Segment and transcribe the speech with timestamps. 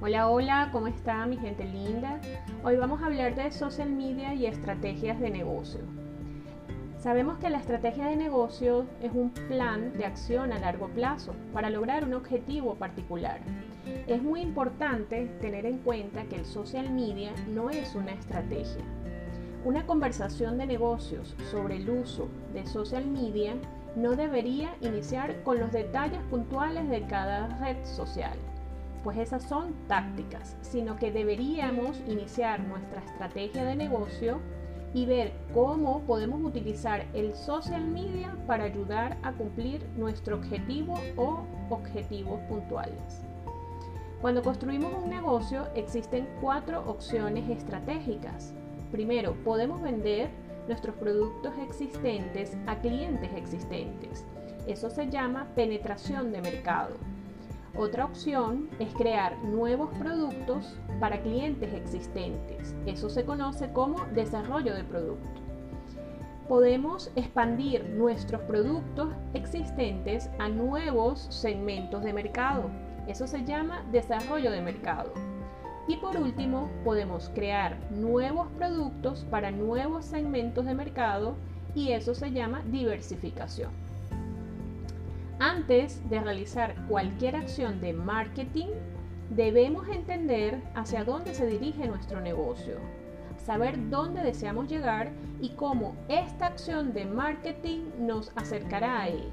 [0.00, 2.20] Hola, hola, ¿cómo está mi gente linda?
[2.62, 5.80] Hoy vamos a hablar de social media y estrategias de negocio.
[7.00, 11.68] Sabemos que la estrategia de negocio es un plan de acción a largo plazo para
[11.68, 13.40] lograr un objetivo particular.
[14.06, 18.84] Es muy importante tener en cuenta que el social media no es una estrategia.
[19.64, 23.56] Una conversación de negocios sobre el uso de social media
[23.96, 28.38] no debería iniciar con los detalles puntuales de cada red social
[29.08, 34.38] pues esas son tácticas, sino que deberíamos iniciar nuestra estrategia de negocio
[34.92, 41.46] y ver cómo podemos utilizar el social media para ayudar a cumplir nuestro objetivo o
[41.70, 43.24] objetivos puntuales.
[44.20, 48.52] Cuando construimos un negocio existen cuatro opciones estratégicas.
[48.92, 50.28] Primero, podemos vender
[50.66, 54.26] nuestros productos existentes a clientes existentes.
[54.66, 57.17] Eso se llama penetración de mercado.
[57.78, 62.74] Otra opción es crear nuevos productos para clientes existentes.
[62.86, 65.40] Eso se conoce como desarrollo de producto.
[66.48, 72.68] Podemos expandir nuestros productos existentes a nuevos segmentos de mercado.
[73.06, 75.12] Eso se llama desarrollo de mercado.
[75.86, 81.36] Y por último, podemos crear nuevos productos para nuevos segmentos de mercado
[81.76, 83.70] y eso se llama diversificación.
[85.40, 88.66] Antes de realizar cualquier acción de marketing,
[89.30, 92.78] debemos entender hacia dónde se dirige nuestro negocio,
[93.36, 99.30] saber dónde deseamos llegar y cómo esta acción de marketing nos acercará a ello.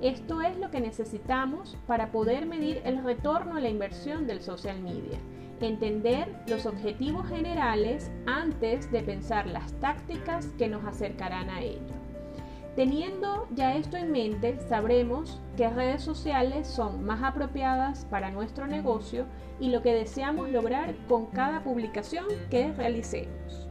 [0.00, 4.80] Esto es lo que necesitamos para poder medir el retorno a la inversión del social
[4.80, 5.18] media,
[5.60, 12.09] entender los objetivos generales antes de pensar las tácticas que nos acercarán a ello.
[12.80, 19.26] Teniendo ya esto en mente, sabremos qué redes sociales son más apropiadas para nuestro negocio
[19.60, 23.69] y lo que deseamos lograr con cada publicación que realicemos.